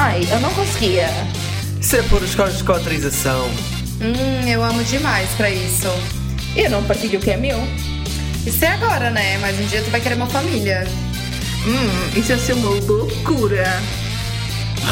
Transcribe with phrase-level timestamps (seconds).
[0.00, 1.08] Ai, eu não conseguia.
[1.80, 2.22] Isso é por
[2.72, 3.46] autorização.
[4.00, 5.88] Hum, eu amo demais pra isso.
[6.56, 7.58] Eu não partilho o que é meu.
[8.46, 9.38] Isso é agora, né?
[9.38, 10.84] Mas um dia tu vai querer uma família.
[11.66, 13.64] Hum, isso ia ser uma loucura.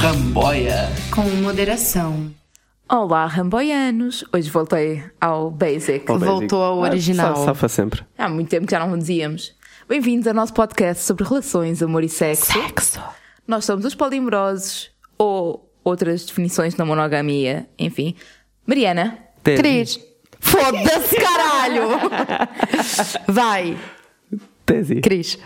[0.00, 0.90] Ramboia.
[1.14, 2.28] Com moderação.
[2.88, 4.24] Olá, ramboianos.
[4.34, 6.10] Hoje voltei ao basic.
[6.10, 7.36] Ao Voltou ao Ah, original.
[7.36, 8.02] sa- Safa sempre.
[8.18, 9.54] Há muito tempo que já não dizíamos.
[9.88, 12.52] Bem-vindos ao nosso podcast sobre relações, amor e sexo.
[12.52, 13.00] Sexo.
[13.46, 18.14] Nós somos os polimorosos ou outras definições de não monogamia, enfim.
[18.66, 19.18] Mariana.
[19.42, 20.00] Cris.
[20.40, 21.88] Foda-se, caralho!
[23.28, 23.76] Vai,
[24.66, 24.96] Tese.
[24.96, 25.38] Cris.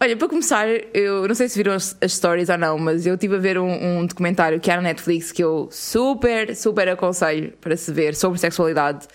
[0.00, 3.14] Olha, para começar, eu não sei se viram as, as stories ou não, mas eu
[3.14, 7.52] estive a ver um, um documentário que há na Netflix que eu super, super aconselho
[7.60, 9.06] para se ver sobre sexualidade,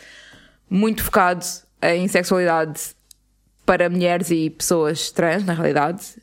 [0.70, 1.46] muito focado
[1.82, 2.96] em sexualidade
[3.66, 6.16] para mulheres e pessoas trans, na realidade.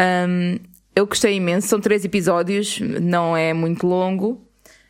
[0.00, 0.58] Um,
[0.96, 4.44] eu gostei imenso, são três episódios, não é muito longo.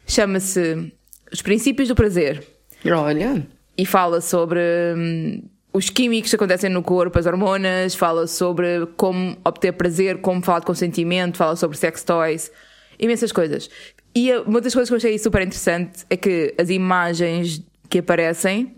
[0.06, 0.92] Chama-se
[1.33, 2.44] Os Princípios do Prazer
[2.84, 3.47] Olha.
[3.77, 4.61] e fala sobre
[4.97, 10.42] hum, os químicos que acontecem no corpo, as hormonas, fala sobre como obter prazer, como
[10.42, 12.50] falar de consentimento, fala sobre sex toys,
[12.98, 13.69] imensas coisas.
[14.14, 18.77] E uma das coisas que eu achei super interessante é que as imagens que aparecem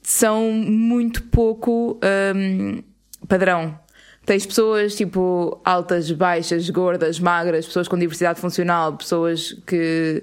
[0.00, 1.98] são muito pouco
[2.34, 2.82] hum,
[3.28, 3.81] padrão.
[4.24, 10.22] Tens pessoas tipo altas, baixas, gordas, magras, pessoas com diversidade funcional, pessoas que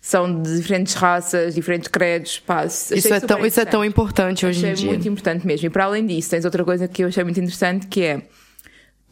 [0.00, 2.38] são de diferentes raças, diferentes credos.
[2.38, 4.90] Pá, achei Isso é, tão, isso é tão importante hoje em Achei dia.
[4.90, 5.66] muito importante mesmo.
[5.66, 8.22] E para além disso, tens outra coisa que eu achei muito interessante que é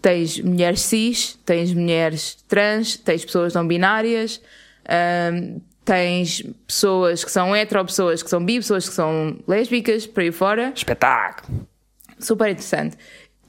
[0.01, 4.41] tens mulheres cis, tens mulheres trans, tens pessoas não binárias,
[5.33, 10.21] hum, tens pessoas que são hetero, pessoas que são bi, pessoas que são lésbicas, por
[10.21, 10.73] aí fora.
[10.75, 11.67] Espetáculo.
[12.19, 12.97] Super interessante.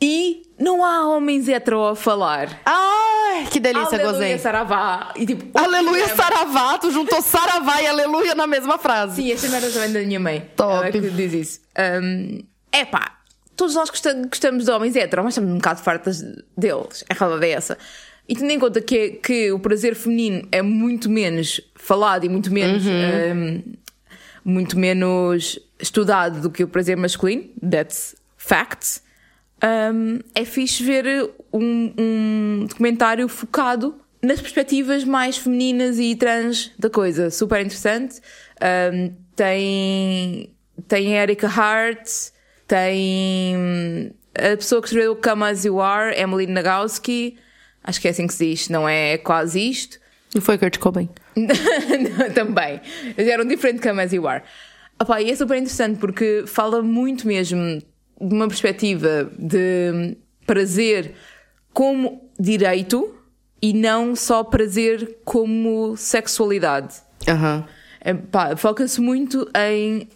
[0.02, 2.62] E não há homens hetero a falar.
[2.66, 4.38] Ai, que delícia, Aleluia, gozei.
[4.38, 5.12] Saravá.
[5.16, 6.78] E tipo, Aleluia, é- Saravá.
[6.78, 9.16] Tu juntou Saravá e Aleluia na mesma frase.
[9.24, 10.50] Sim, esta merda também da minha mãe.
[10.56, 10.88] Top.
[10.88, 11.60] É que diz isso.
[12.72, 13.18] É pá,
[13.56, 16.22] todos nós gosta- gostamos de homens héteros, mas estamos um bocado fartas
[16.56, 17.04] deles.
[17.10, 17.78] A realidade é essa.
[18.30, 22.52] E tendo em conta que, que o prazer feminino é muito menos falado e muito
[22.54, 22.84] menos.
[22.86, 23.64] hum,
[24.46, 29.02] muito menos estudado do que o prazer masculino, that's fact.
[29.64, 36.90] Hum, é fixe ver um, um documentário focado nas perspectivas mais femininas e trans da
[36.90, 37.30] coisa.
[37.30, 38.22] Super interessante.
[38.62, 40.54] Hum, tem,
[40.88, 42.10] tem Erika Hart,
[42.68, 47.38] tem a pessoa que escreveu Come As You Are, Emily Nagowski.
[47.84, 50.00] Acho que é assim que se diz, não é quase isto.
[50.36, 51.10] Não foi Kurt Cobain.
[52.36, 52.82] Também.
[53.18, 54.44] Eles eram diferentes Come As You Are.
[55.00, 57.82] Opa, e é super interessante porque fala muito mesmo
[58.20, 61.14] de uma perspectiva de prazer
[61.74, 63.14] como direito
[63.62, 66.96] e não só prazer como sexualidade.
[67.28, 67.66] Aham.
[68.02, 68.16] É,
[68.56, 70.08] Foca-se muito em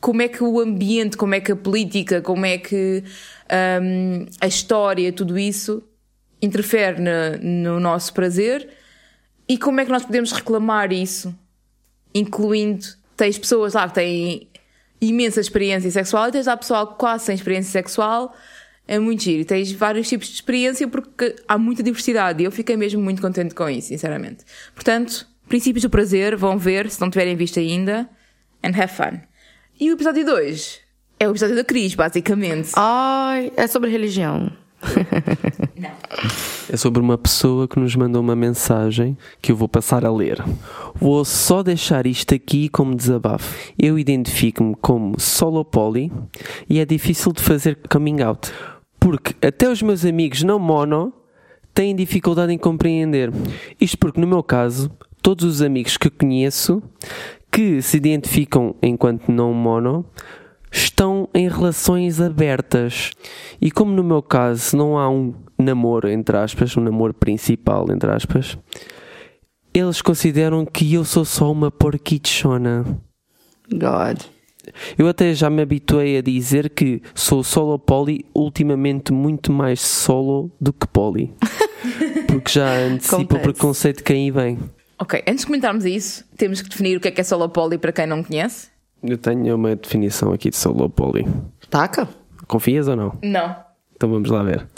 [0.00, 3.02] como é que o ambiente, como é que a política, como é que
[3.82, 5.82] hum, a história, tudo isso
[6.42, 8.68] interfere na- no nosso prazer
[9.48, 11.34] e como é que nós podemos reclamar isso,
[12.14, 12.84] incluindo
[13.16, 14.48] tens pessoas lá que têm
[15.00, 18.34] imensa experiência sexual e tens lá pessoal quase sem experiência sexual.
[18.86, 19.40] É muito giro.
[19.40, 23.22] E Tens vários tipos de experiência porque há muita diversidade e eu fiquei mesmo muito
[23.22, 24.44] contente com isso, sinceramente.
[24.74, 28.08] Portanto, princípios do prazer, vão ver se não tiverem visto ainda.
[28.62, 29.20] And have fun.
[29.78, 30.80] E o episódio 2
[31.18, 32.70] é o episódio da Cris, basicamente.
[32.76, 34.52] Ai, é sobre religião.
[36.70, 40.42] É sobre uma pessoa que nos mandou uma mensagem que eu vou passar a ler.
[40.94, 43.54] Vou só deixar isto aqui como desabafo.
[43.78, 46.10] Eu identifico-me como solo poly
[46.68, 48.50] e é difícil de fazer coming out.
[48.98, 51.12] Porque até os meus amigos não mono
[51.74, 53.30] têm dificuldade em compreender.
[53.78, 56.82] Isto porque, no meu caso, todos os amigos que conheço
[57.52, 60.04] que se identificam enquanto não mono
[60.72, 63.10] estão em relações abertas.
[63.60, 68.10] E como no meu caso não há um namoro, entre aspas, um namoro principal, entre
[68.10, 68.58] aspas,
[69.72, 72.84] eles consideram que eu sou só uma porquichona.
[73.70, 74.20] God.
[74.96, 80.50] Eu até já me habituei a dizer que sou solo poli, ultimamente muito mais solo
[80.60, 81.32] do que poli.
[82.28, 84.58] Porque já antecipa o preconceito de quem aí vem.
[84.98, 87.78] Ok, antes de comentarmos isso, temos que definir o que é que é solo poly
[87.78, 88.68] para quem não conhece.
[89.02, 91.26] Eu tenho uma definição aqui de solo poli.
[91.68, 92.08] Taca?
[92.46, 93.18] Confias ou não?
[93.22, 93.56] Não.
[94.04, 94.68] Então vamos lá ver.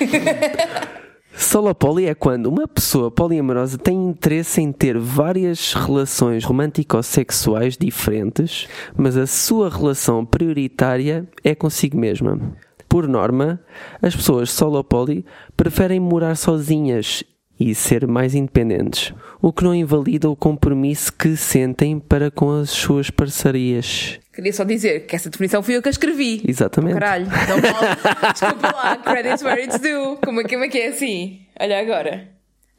[1.38, 8.66] Solo poli é quando uma pessoa poliamorosa tem interesse em ter várias relações romântico-sexuais diferentes,
[8.96, 12.40] mas a sua relação prioritária é consigo mesma.
[12.88, 13.60] por norma,
[14.02, 15.24] as pessoas solo poly
[15.56, 17.22] preferem morar sozinhas
[17.70, 22.70] e ser mais independentes, o que não invalida o compromisso que sentem para com as
[22.70, 24.18] suas parcerias.
[24.32, 26.42] Queria só dizer que essa definição fui eu que a escrevi.
[26.46, 26.94] Exatamente.
[26.94, 28.32] Caralho, não vale.
[28.32, 30.16] Desculpa lá, credits where it's due.
[30.24, 31.40] Como é, como é que é assim?
[31.60, 32.28] Olha agora.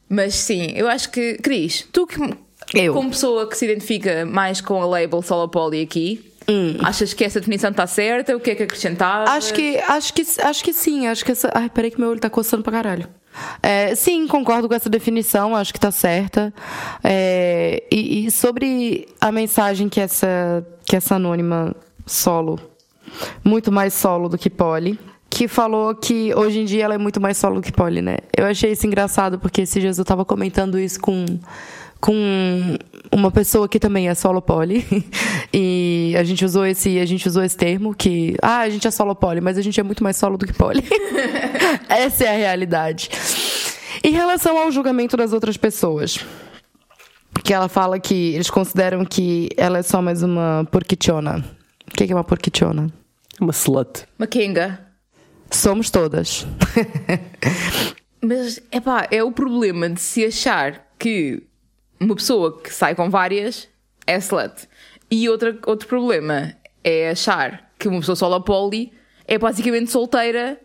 [0.08, 1.38] Mas sim, eu acho que.
[1.38, 2.18] Cris, tu que.
[2.74, 2.92] Eu.
[2.92, 5.86] Como pessoa que se identifica mais com a label Solo Poly
[6.46, 8.36] aqui, achas que essa definição está certa?
[8.36, 9.30] O que é que acrescentava?
[9.30, 11.06] Acho que, acho que, acho que sim.
[11.06, 11.50] Acho que essa.
[11.54, 13.08] Ai, peraí que meu olho tá coçando pra caralho.
[13.62, 16.54] É, sim, concordo com essa definição, acho que tá certa.
[17.02, 21.74] É, e, e sobre a mensagem que essa, que essa anônima
[22.06, 22.60] solo,
[23.42, 24.98] muito mais solo do que poli,
[25.28, 28.18] que falou que hoje em dia ela é muito mais solo do que poli, né?
[28.36, 31.24] Eu achei isso engraçado porque esse Jesus eu tava comentando isso com
[32.00, 32.76] com
[33.14, 34.84] uma pessoa que também é solo poli
[35.54, 38.90] e a gente usou esse a gente usou esse termo que ah a gente é
[38.90, 40.82] solo poli mas a gente é muito mais solo do que poli
[41.88, 43.08] essa é a realidade.
[44.02, 46.18] Em relação ao julgamento das outras pessoas
[47.32, 51.44] porque ela fala que eles consideram que ela é só mais uma porquichona
[51.88, 52.90] o que é uma porquichona
[53.40, 54.06] Uma slut.
[54.18, 54.80] Makenga.
[55.50, 56.46] somos todas.
[58.20, 61.42] Mas, epá, é o problema de se achar que
[62.04, 63.68] uma pessoa que sai com várias
[64.06, 64.68] é slut.
[65.10, 68.92] E outra, outro problema é achar que uma pessoa solo poly
[69.26, 70.60] é basicamente solteira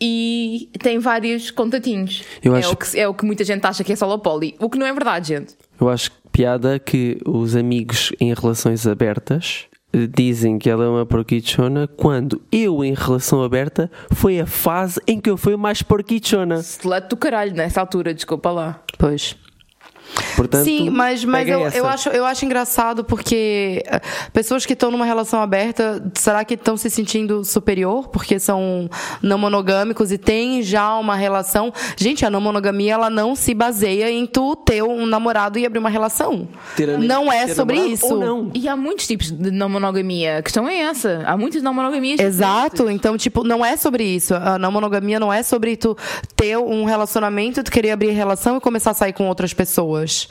[0.00, 2.22] e tem vários contatinhos.
[2.42, 4.54] Eu é, acho o que, é o que muita gente acha que é solo poly.
[4.60, 5.56] O que não é verdade, gente.
[5.80, 10.88] Eu acho que piada que os amigos em relações abertas eh, dizem que ela é
[10.88, 15.82] uma porquichona quando eu, em relação aberta, foi a fase em que eu fui mais
[15.82, 16.56] porquichona.
[16.56, 18.82] Slut do caralho nessa altura, desculpa lá.
[18.98, 19.36] pois
[20.38, 24.00] Portanto, Sim, mas, mas eu, eu, acho, eu acho engraçado porque eh,
[24.32, 28.88] pessoas que estão numa relação aberta, será que estão se sentindo superior porque são
[29.20, 31.72] não monogâmicos e têm já uma relação?
[31.96, 35.80] Gente, a não monogamia ela não se baseia em tu ter um namorado e abrir
[35.80, 36.46] uma relação.
[36.76, 38.14] Ter não é ter sobre namorado isso.
[38.14, 38.50] Ou não.
[38.54, 40.38] E há muitos tipos de não monogamia.
[40.38, 41.24] A questão é essa.
[41.26, 42.20] Há muitas não monogamias.
[42.20, 44.36] Exato, então, tipo, não é sobre isso.
[44.36, 45.96] A não monogamia não é sobre tu
[46.36, 50.27] ter um relacionamento, tu querer abrir relação e começar a sair com outras pessoas.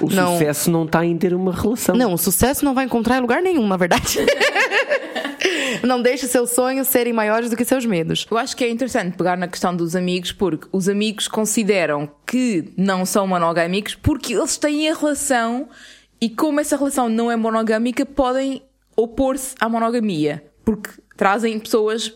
[0.00, 0.32] O não.
[0.34, 1.94] sucesso não está em ter uma relação.
[1.94, 4.18] Não, o sucesso não vai encontrar em lugar nenhum, na verdade.
[5.82, 8.26] não deixe seus sonhos serem maiores do que seus medos.
[8.30, 12.72] Eu acho que é interessante pegar na questão dos amigos, porque os amigos consideram que
[12.76, 15.68] não são monogâmicos porque eles têm a relação
[16.20, 18.62] e, como essa relação não é monogâmica, podem
[18.96, 22.12] opor-se à monogamia, porque trazem pessoas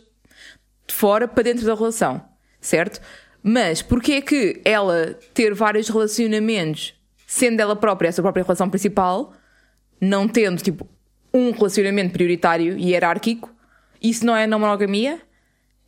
[0.86, 2.20] de fora para dentro da relação,
[2.60, 3.00] certo?
[3.42, 6.94] Mas porquê é que ela ter vários relacionamentos,
[7.32, 9.32] sendo ela própria a sua própria relação principal,
[9.98, 10.86] não tendo tipo
[11.32, 13.50] um relacionamento prioritário e hierárquico,
[14.02, 15.18] isso não é não monogamia?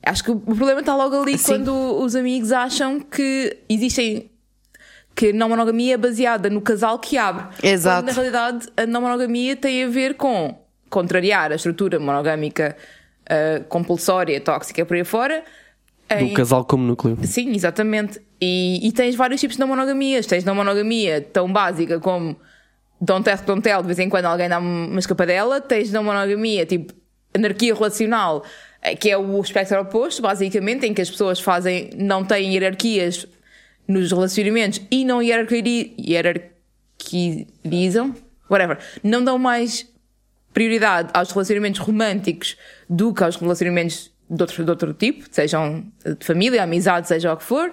[0.02, 1.44] Acho que o problema está logo ali Sim.
[1.52, 1.70] quando
[2.02, 4.30] os amigos acham que existem
[5.14, 7.44] que não monogamia é baseada no casal que abre.
[7.62, 7.98] Exato.
[7.98, 10.58] Quando, na realidade, a não monogamia tem a ver com
[10.88, 12.74] contrariar a estrutura monogâmica
[13.28, 15.44] ah, compulsória, tóxica por aí fora.
[16.08, 17.18] Do em- casal como núcleo.
[17.24, 18.18] Sim, exatamente.
[18.44, 20.26] E, e tens vários tipos de não monogamias.
[20.26, 22.36] Tens não monogamia tão básica como
[23.00, 25.62] don't tell, don't tell, de vez em quando alguém dá uma escapadela.
[25.62, 26.92] Tens não monogamia, tipo
[27.34, 28.44] anarquia relacional,
[28.82, 33.26] eh, que é o espectro oposto, basicamente, em que as pessoas fazem, não têm hierarquias
[33.88, 38.14] nos relacionamentos e não hierarquizam,
[38.48, 39.86] whatever, não dão mais
[40.52, 42.56] prioridade aos relacionamentos românticos
[42.88, 47.36] do que aos relacionamentos de outro, de outro tipo, sejam de família, amizade, seja o
[47.36, 47.72] que for.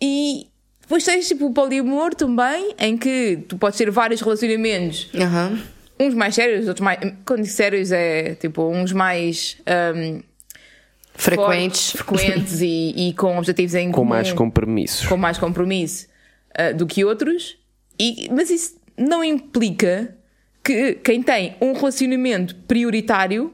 [0.00, 0.46] E
[0.80, 5.58] depois tens tipo o poliamor também, em que tu podes ter vários relacionamentos, Aham.
[6.00, 6.98] uns mais sérios, outros mais.
[7.26, 9.56] Quando digo sérios é tipo uns mais.
[9.66, 10.20] ahm,
[11.14, 11.90] Frequentes.
[11.90, 15.06] fortes, frequentes e, e com objetivos em Com comum mais compromissos.
[15.06, 16.06] com mais compromisso
[16.54, 17.58] ah, do que outros,
[17.98, 20.14] e, mas isso não implica
[20.62, 23.52] que quem tem um relacionamento prioritário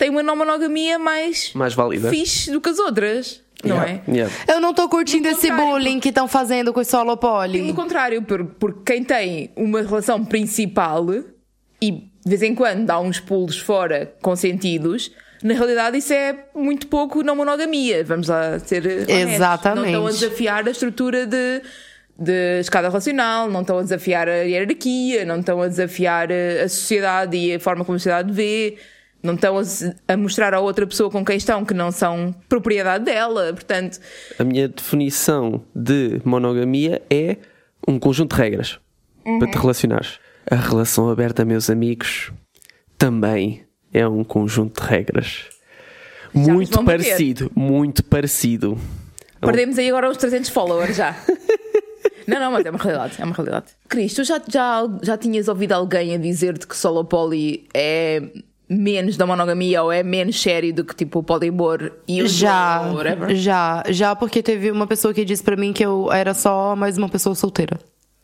[0.00, 2.08] tem uma não monogamia mais, Mais válida.
[2.10, 4.10] fixe do que as outras, não Yeah, é?
[4.10, 4.34] yeah.
[4.48, 7.72] Eu não tô curtindo Pelo esse bullying que estão fazendo com o solo Pelo poly.
[7.74, 11.06] contrário, por- porque quem tem uma relação principal
[11.82, 15.10] e de vez em quando dá uns pulos fora consentidos,
[15.42, 19.14] na realidade isso é muito pouco não monogamia, vamos lá ser honestos.
[19.34, 19.78] Exatamente.
[19.80, 21.62] Não estão a desafiar a estrutura de,
[22.18, 27.36] de escada relacional, não estão a desafiar a hierarquia, não estão a desafiar a sociedade
[27.36, 28.76] e a forma como a sociedade vê.
[29.22, 29.56] Não estão
[30.08, 33.52] a, mostrar a outra pessoa com quem estão que não são propriedade dela.
[33.52, 34.00] Portanto,
[34.38, 37.36] A minha definição de monogamia é
[37.86, 38.78] um conjunto de regras
[39.38, 40.18] para te relacionares.
[40.50, 42.32] A relação aberta, meus amigos,
[42.96, 45.44] também é um conjunto de regras.
[46.32, 47.04] Muito vão bater.
[47.04, 48.78] parecido, muito parecido.
[49.40, 51.16] Perdemos aí agora uns 300 followers já.
[52.26, 53.66] Não, não, mas é uma realidade, é uma realidade.
[53.88, 58.22] Cris, tu já, já, já tinhas ouvido alguém a dizer-te que solo poly é
[58.70, 62.82] menos da monogamia ou é menos sério do que tipo o poliamor e o Já,
[62.94, 63.34] whatever?
[63.34, 66.96] já, já, porque teve uma pessoa que disse pra mim que eu era só mais
[66.96, 67.78] uma pessoa solteira.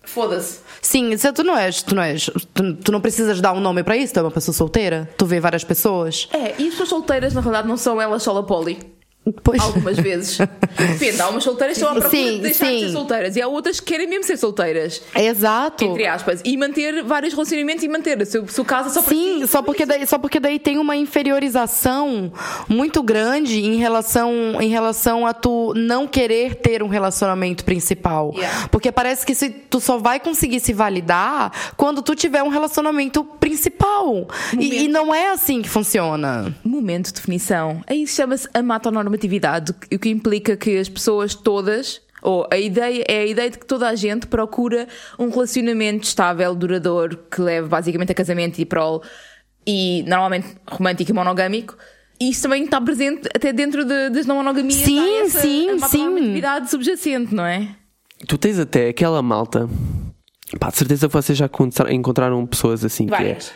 [0.04, 0.60] Foda-se.
[0.80, 3.82] Sim, se tu não és, tu não és, tu, tu não precisas dar um nome
[3.82, 6.28] pra isso, tu é uma pessoa solteira, tu vê várias pessoas.
[6.32, 8.78] É, e as pessoas solteiras na realidade não são elas solo poly.
[9.42, 9.60] Pois.
[9.62, 10.38] Algumas vezes.
[10.38, 12.86] Depende, há umas solteiras que estão à procura Sim, de deixar de sim.
[12.86, 15.02] ser solteiras e há outras que querem mesmo ser solteiras.
[15.14, 15.84] Exato.
[15.84, 16.40] Entre aspas.
[16.44, 18.20] E manter vários relacionamentos e manter.
[18.20, 20.58] O- se o caso é só para Sim, ti, só porque, daí, só porque daí
[20.58, 22.32] tem uma inferiorização
[22.68, 28.32] muito grande em relação, em relação a tu não querer ter um relacionamento principal.
[28.34, 28.68] Yeah.
[28.68, 33.24] Porque parece que se, tu só vai conseguir se validar quando tu tiver um relacionamento
[33.24, 34.28] principal.
[34.58, 36.54] E, e não é assim que funciona.
[36.64, 37.82] Momento de definição.
[37.86, 38.62] Aí chama-se a
[39.16, 43.58] matonormatividade, o que implica que as pessoas todas, ou a ideia é a ideia de
[43.58, 44.86] que toda a gente procura
[45.18, 49.02] um relacionamento estável, duradouro, que leve basicamente a casamento e prol,
[49.66, 51.76] e normalmente romântico e monogâmico.
[52.20, 54.74] E isso também está presente até dentro de- das não monogamias.
[54.80, 55.78] Sim, essa, sim, a sim.
[55.80, 57.68] matonormatividade subjacente, não é?
[58.26, 59.68] Tu tens até aquela malta.
[60.58, 63.48] Pá, de certeza que vocês já encontra- encontraram pessoas assim Várias.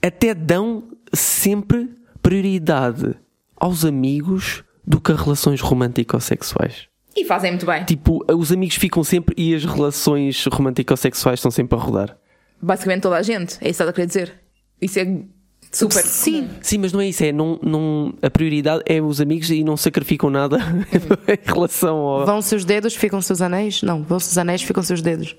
[0.00, 0.08] que é.
[0.08, 1.90] Até dão sempre
[2.22, 3.16] prioridade
[3.56, 6.88] aos amigos do que a relações romântico-sexuais.
[7.14, 7.84] E fazem muito bem.
[7.84, 12.16] Tipo, os amigos ficam sempre e as relações romântico-sexuais estão sempre a rodar.
[12.60, 13.52] Basicamente toda a gente.
[13.54, 14.34] É isso que estás a querer dizer.
[14.80, 15.22] Isso é
[15.70, 16.02] super.
[16.02, 16.48] Sim.
[16.62, 19.76] Sim, mas não é isso, é não, não, a prioridade é os amigos e não
[19.76, 20.56] sacrificam nada
[21.28, 22.24] em relação ao.
[22.24, 23.82] Vão-se os dedos, ficam seus anéis?
[23.82, 25.36] Não, vão-se os anéis, ficam seus dedos.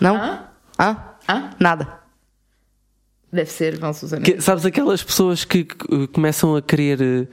[0.00, 0.16] Não?
[0.16, 0.44] Hã?
[0.80, 0.96] Hã?
[1.28, 1.50] Hã?
[1.60, 1.98] Nada.
[3.30, 4.22] Deve ser, vão Susana.
[4.22, 7.26] Que- sabes aquelas pessoas que, que, começam a querer eh,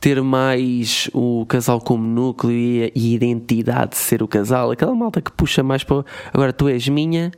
[0.00, 4.94] ter mais o casal como núcleo e a, e identidade de ser o casal, aquela
[4.94, 7.32] malta que puxa mais para agora tu és minha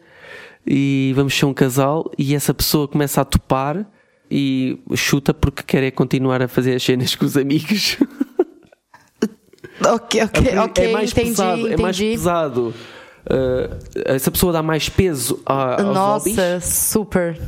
[0.66, 3.86] e vamos ser um casal e essa pessoa começa a topar
[4.30, 7.96] e chuta porque quer é continuar a fazer as cenas com os amigos.
[9.84, 11.74] Ok, ok, ok, é mais entendi, pesado, entendi.
[11.74, 12.74] é mais pesado.
[13.28, 13.70] Eh,
[14.06, 16.36] essa pessoa dá mais peso a, aos hobbies.
[16.36, 17.40] Nossa, super.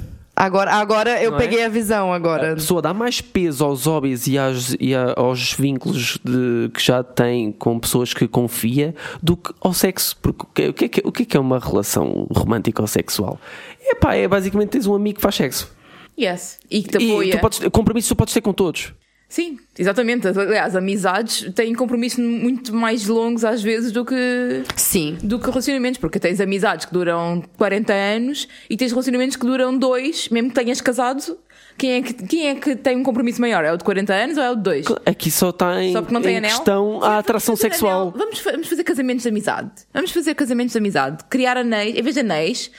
[0.44, 1.40] Agora, agora eu Não é?
[1.40, 2.52] peguei a visão agora.
[2.52, 6.82] A pessoa dá mais peso aos hobbies e, às- e a- aos vínculos de- que
[6.84, 10.16] já tem com pessoas que confia do que ao sexo.
[10.20, 12.82] Porque o que, o que é, que- o que é que é uma relação romântica
[12.82, 13.38] ou sexual?
[13.80, 15.70] É pá, é basicamente tens um amigo que faz sexo.
[16.18, 16.58] Yes.
[16.68, 17.30] E que te E apoia.
[17.36, 18.92] tu podes, compromisso tu podes ter com todos.
[19.32, 20.28] Sim, exatamente.
[20.28, 24.62] Aliás, amizades têm compromissos muito mais longos às vezes do que.
[24.76, 25.16] Sim.
[25.22, 29.74] Do que relacionamentos, porque tens amizades que duram 40 anos e tens relacionamentos que duram
[29.78, 31.38] 2, mesmo que tenhas casado.
[31.78, 33.64] Quem é, que, quem é que tem um compromisso maior?
[33.64, 34.86] É o de 40 anos ou é o de 2?
[35.06, 36.50] Aqui só está em, Só não tem em anel?
[36.50, 38.12] questão a atração sexual.
[38.14, 39.70] Vamos, vamos fazer casamentos de amizade.
[39.94, 41.24] Vamos fazer casamentos de amizade.
[41.30, 42.70] Criar anéis, em vez de anéis,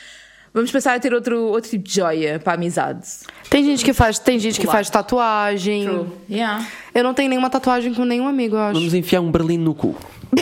[0.53, 3.07] vamos passar a ter outro, outro tipo de joia para a amizade.
[3.49, 5.85] Tem gente que faz, tem gente que faz tatuagem.
[5.85, 6.07] True.
[6.29, 6.67] Yeah.
[6.93, 8.73] Eu não tenho nenhuma tatuagem com nenhum amigo, eu acho.
[8.79, 9.95] Vamos enfiar um berlim no cu.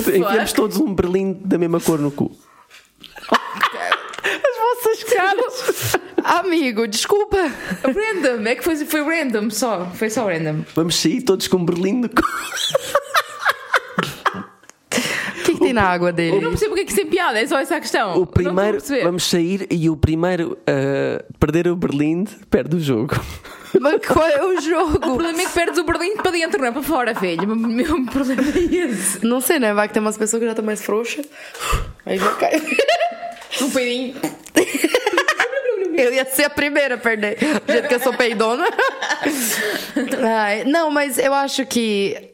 [0.00, 2.30] Enfiamos todos um berlim da mesma cor no cu.
[3.30, 5.96] As vossas caras.
[6.24, 7.36] Amigo, desculpa.
[7.82, 9.86] random, é que foi, foi random só.
[9.94, 10.64] Foi só random.
[10.74, 12.22] Vamos sair todos com um berlim no cu.
[15.34, 16.40] O que, que tem na água Eu dele?
[16.40, 18.16] não percebo o que é que isso tem piada, é só essa a questão.
[18.20, 19.02] O primeiro, perceber.
[19.04, 23.14] vamos sair e o primeiro a perder o Berlim perde o jogo.
[23.80, 24.98] Mas qual é o O jogo?
[25.00, 27.52] problema é que perdes o Berlim para dentro, não é para fora, filho.
[27.52, 29.24] O meu problema é esse.
[29.26, 29.74] Não sei, né?
[29.74, 31.26] Vai que tem umas pessoas que já estão mais frouxas.
[32.06, 32.62] Aí já cai.
[33.60, 34.14] Um peidinho.
[35.96, 37.36] Eu ia ser a primeira a perder.
[37.36, 38.64] Do jeito que eu sou peidona.
[40.38, 42.33] Ai, não, mas eu acho que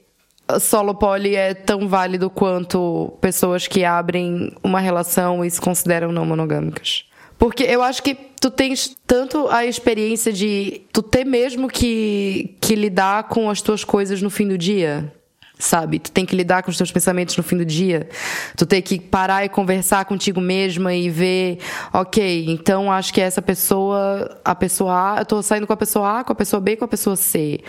[0.59, 6.25] solo poly é tão válido quanto pessoas que abrem uma relação e se consideram não
[6.25, 7.04] monogâmicas.
[7.38, 12.75] Porque eu acho que tu tens tanto a experiência de tu ter mesmo que, que
[12.75, 15.11] lidar com as tuas coisas no fim do dia.
[15.61, 15.99] Sabe?
[15.99, 18.09] Tu tem que lidar com os teus pensamentos no fim do dia.
[18.57, 21.59] Tu tem que parar e conversar contigo mesma e ver,
[21.93, 26.21] ok, então acho que essa pessoa, a pessoa A, eu tô saindo com a pessoa
[26.21, 27.61] A, com a pessoa B, com a pessoa C.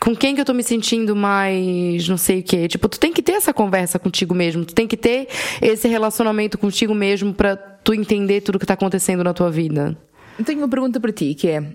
[0.00, 2.68] Com quem que eu tô me sentindo mais não sei o quê?
[2.68, 4.64] Tipo, tu tem que ter essa conversa contigo mesmo.
[4.64, 5.26] Tu tem que ter
[5.60, 9.98] esse relacionamento contigo mesmo pra tu entender tudo que tá acontecendo na tua vida.
[10.38, 11.74] Eu tenho uma pergunta para ti, que é...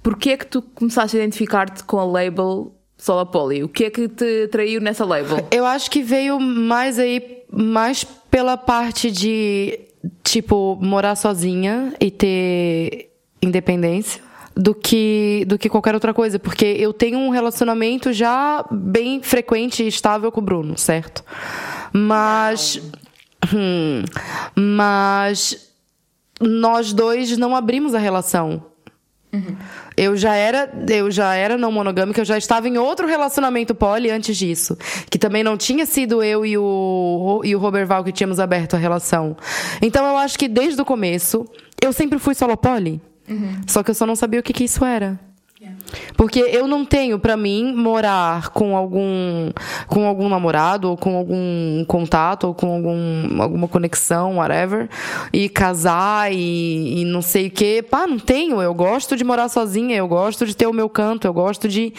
[0.00, 3.62] Porquê é que tu começaste a identificar-te com a label Solapoli?
[3.62, 5.46] O que é que te atraiu nessa label?
[5.50, 9.78] Eu acho que veio mais aí, mais pela parte de,
[10.24, 13.12] tipo, morar sozinha e ter
[13.42, 14.22] independência
[14.56, 16.38] do que, do que qualquer outra coisa.
[16.38, 21.22] Porque eu tenho um relacionamento já bem frequente e estável com o Bruno, certo?
[21.92, 22.80] Mas.
[23.54, 24.02] Hum,
[24.54, 25.66] mas.
[26.40, 28.62] Nós dois não abrimos a relação.
[29.96, 34.10] Eu já era, eu já era não monogâmica, eu já estava em outro relacionamento poli
[34.10, 34.76] antes disso,
[35.10, 38.74] que também não tinha sido eu e o e o Robert Val que tínhamos aberto
[38.74, 39.36] a relação.
[39.80, 41.46] Então eu acho que desde o começo
[41.82, 43.00] eu sempre fui solo poli.
[43.66, 45.18] Só que eu só não sabia o que, que isso era.
[46.16, 49.50] Porque eu não tenho pra mim morar com algum
[49.86, 54.88] com algum namorado ou com algum contato ou com algum, alguma conexão, whatever,
[55.32, 57.82] e casar e, e não sei o que.
[57.82, 58.60] Pá, não tenho.
[58.60, 61.92] Eu gosto de morar sozinha, eu gosto de ter o meu canto, eu gosto de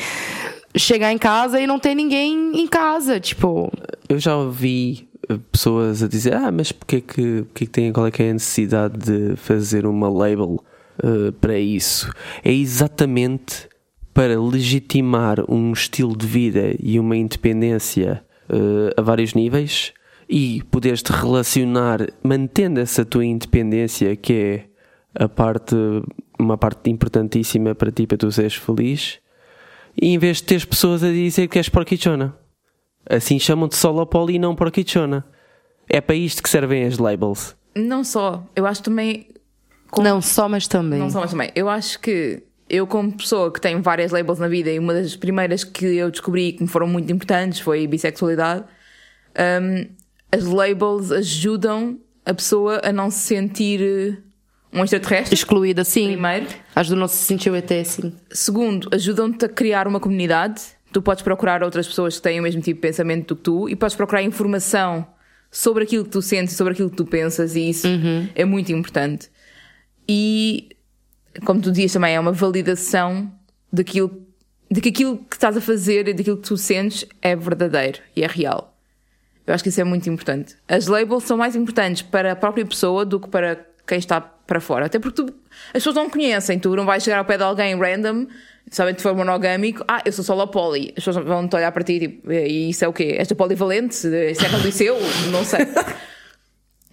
[0.76, 3.72] chegar em casa e não ter ninguém em casa, tipo,
[4.08, 8.08] Eu já ouvi eh, pessoas a dizer: Ah, mas porquê que, porquê que tem, qual
[8.08, 10.64] é que é a necessidade de fazer uma label
[11.04, 12.12] eh, para isso?
[12.44, 13.68] É exatamente
[14.14, 19.94] para legitimar um estilo de vida e uma independência eh, a vários níveis
[20.30, 24.66] e poderes te relacionar mantendo essa tua independência que é
[25.24, 25.76] a parte
[26.40, 29.20] uma parte importantíssima para ti para tu seres feliz
[30.00, 32.36] e em vez de teres pessoas a dizer que és porquichona
[33.10, 35.26] Assim chamam-te solo poli e não porquichona.
[35.88, 37.56] É para isto que servem as labels.
[37.76, 39.30] Não só, eu acho também.
[39.92, 41.00] Como- não só, mas também.
[41.00, 41.52] Não só, mas também.
[41.56, 45.16] Eu acho que eu, como pessoa que tem várias labels na vida, e uma das
[45.16, 48.64] primeiras que eu descobri que me foram muito importantes foi a bissexualidade,
[49.38, 49.88] hum,
[50.32, 54.18] as labels ajudam a pessoa a não se sentir eh,
[54.74, 55.34] um extraterrestre.
[55.34, 56.08] Excluída, sim.
[56.08, 56.48] Primeiro.
[56.76, 57.52] Ajuda não se sentir
[57.86, 58.14] sim.
[58.30, 60.62] Segundo, ajudam-te a criar uma comunidade.
[60.92, 63.70] Tu podes procurar outras pessoas que têm o mesmo tipo de pensamento do que tu
[63.70, 65.08] e podes procurar informação
[65.50, 67.88] sobre aquilo que tu sentes, sobre aquilo que tu pensas, e isso
[68.36, 69.30] é muito importante.
[70.08, 70.70] E,
[71.46, 73.32] como tu dizias também, é uma validação
[73.72, 74.26] daquilo,
[74.70, 78.24] de que aquilo que estás a fazer e daquilo que tu sentes é verdadeiro e
[78.24, 78.74] é real.
[79.46, 80.56] Eu acho que isso é muito importante.
[80.68, 84.60] As labels são mais importantes para a própria pessoa do que para quem está para
[84.60, 84.86] fora.
[84.86, 85.34] Até porque tu,
[85.68, 86.60] as pessoas não conhecem.
[86.60, 88.28] Tu não vais chegar ao pé de alguém random,
[88.70, 90.94] sabem se for monogâmico, ah, eu sou solo poli.
[90.98, 93.16] As pessoas vão-te olhar para ti tipo, e isso é o quê?
[93.18, 93.96] Esta polivalente?
[93.96, 94.98] Isso é liceu?
[95.32, 95.66] Não sei.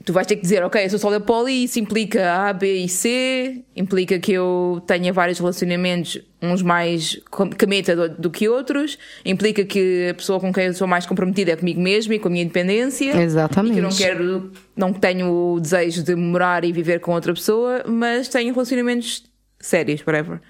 [0.05, 2.85] Tu vais ter que dizer, ok, eu sou solo poli e isso implica A, B
[2.85, 7.19] e C, implica que eu tenha vários relacionamentos, uns mais
[7.57, 11.53] cameta do, do que outros, implica que a pessoa com quem eu sou mais comprometida
[11.53, 13.17] é comigo mesma e com a minha independência.
[13.17, 13.73] Exatamente.
[13.73, 17.33] E que eu não quero, não tenho o desejo de morar e viver com outra
[17.33, 19.25] pessoa, mas tenho relacionamentos
[19.59, 20.41] sérios, whatever.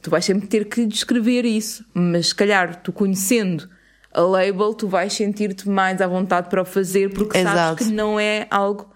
[0.00, 3.68] Tu vais sempre ter que descrever isso, mas se calhar tu conhecendo
[4.14, 7.56] a label, tu vais sentir-te mais à vontade para o fazer porque Exato.
[7.56, 8.88] sabes que não é algo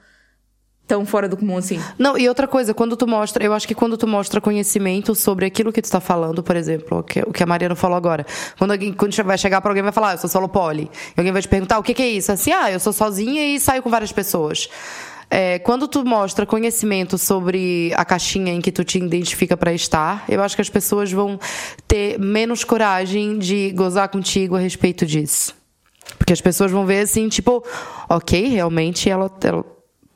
[0.89, 1.79] tão fora do comum assim.
[1.99, 5.45] Não, e outra coisa, quando tu mostra, eu acho que quando tu mostra conhecimento sobre
[5.45, 8.25] aquilo que tu está falando, por exemplo, o que, o que a Mariana falou agora,
[8.57, 11.21] quando alguém quando vai chegar para alguém vai falar, ah, eu sou solo poli, e
[11.21, 12.33] alguém vai te perguntar, o que, que é isso?
[12.33, 14.69] Assim, ah, eu sou sozinha e saio com várias pessoas.
[15.31, 20.25] É, quando tu mostra conhecimento sobre a caixinha em que tu te identifica para estar,
[20.29, 21.39] eu acho que as pessoas vão
[21.87, 25.55] ter menos coragem de gozar contigo a respeito disso.
[26.17, 27.63] Porque as pessoas vão ver assim, tipo,
[28.09, 29.65] ok, realmente ela, ela,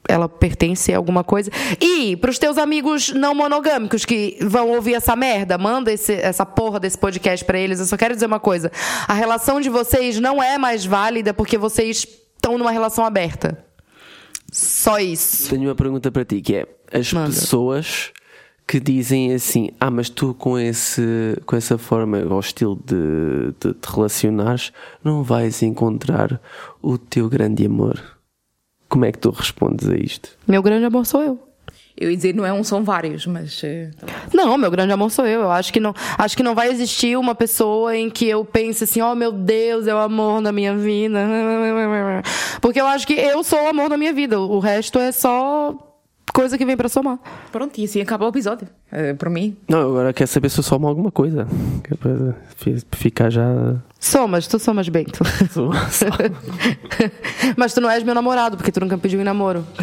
[0.08, 1.50] ela pertence a alguma coisa.
[1.78, 6.80] E pros teus amigos não monogâmicos que vão ouvir essa merda, manda esse, essa porra
[6.80, 7.80] desse podcast pra eles.
[7.80, 8.72] Eu só quero dizer uma coisa:
[9.06, 13.71] a relação de vocês não é mais válida porque vocês estão numa relação aberta.
[14.52, 15.48] Só isso.
[15.48, 17.28] Tenho uma pergunta para ti que é as Manda.
[17.28, 18.12] pessoas
[18.66, 21.02] que dizem assim, ah, mas tu com esse
[21.46, 26.40] com essa forma ou estilo de, de te relacionares não vais encontrar
[26.80, 28.00] o teu grande amor.
[28.88, 30.36] Como é que tu respondes a isto?
[30.46, 31.40] Meu grande amor sou eu.
[31.96, 33.60] Eu ia dizer, não é um, são vários, mas.
[33.62, 33.90] eh,
[34.32, 35.42] Não, meu grande amor sou eu.
[35.42, 38.84] Eu acho que não, acho que não vai existir uma pessoa em que eu pense
[38.84, 41.18] assim, oh meu Deus, é o amor da minha vida.
[42.60, 44.40] Porque eu acho que eu sou o amor da minha vida.
[44.40, 45.74] O resto é só
[46.32, 47.18] coisa que vem pra somar.
[47.50, 48.66] Pronto, e assim acaba o episódio.
[48.90, 49.56] Eh, Para mim.
[49.68, 51.46] Não, agora quer saber se eu somo alguma coisa.
[51.90, 52.34] É para
[52.96, 53.76] ficar já.
[54.02, 55.04] Somas, tu somas bem.
[55.04, 55.22] Tu.
[57.56, 59.64] Mas tu não és meu namorado, porque tu nunca me pediu em namoro.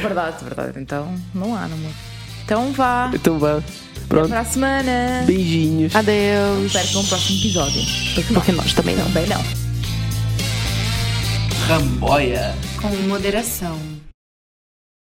[0.00, 0.78] Verdade, verdade.
[0.80, 1.94] Então não há namoro.
[2.44, 3.10] Então vá.
[3.12, 3.56] Então vá.
[3.56, 4.28] Até Pronto.
[4.28, 5.24] para a semana.
[5.26, 5.96] Beijinhos.
[5.96, 6.72] Adeus.
[6.72, 7.82] Percam o próximo episódio.
[8.32, 9.04] Porque nós também não.
[9.06, 9.42] Também não.
[11.66, 12.54] Ramboia.
[12.80, 13.76] Com moderação.